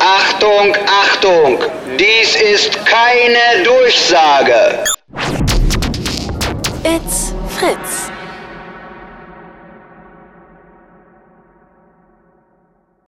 Achtung, 0.00 0.74
Achtung! 0.86 1.58
Dies 1.96 2.34
ist 2.34 2.84
keine 2.84 3.62
Durchsage. 3.64 4.82
It's 6.82 7.32
Fritz. 7.56 8.10